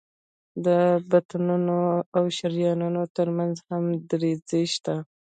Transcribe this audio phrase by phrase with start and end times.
[0.65, 0.67] د
[1.09, 1.77] بطنونو
[2.17, 4.95] او شریانونو تر منځ هم دریڅې شته.